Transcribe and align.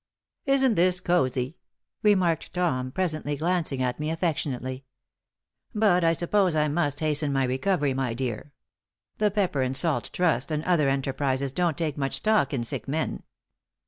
"Isn't 0.47 0.73
this 0.73 0.99
cozy?" 0.99 1.59
remarked 2.01 2.53
Tom, 2.55 2.91
presently, 2.91 3.37
glancing 3.37 3.83
at 3.83 3.99
me 3.99 4.09
affectionately. 4.09 4.83
"But 5.75 6.03
I 6.03 6.13
suppose 6.13 6.55
I 6.55 6.67
must 6.67 7.01
hasten 7.01 7.31
my 7.31 7.43
recovery, 7.43 7.93
my 7.93 8.15
dear. 8.15 8.51
The 9.19 9.29
Pepper 9.29 9.61
and 9.61 9.77
Salt 9.77 10.09
Trust 10.11 10.49
and 10.49 10.63
other 10.63 10.89
enterprises 10.89 11.51
don't 11.51 11.77
take 11.77 11.99
much 11.99 12.15
stock 12.17 12.51
in 12.51 12.63
sick 12.63 12.87
men." 12.87 13.21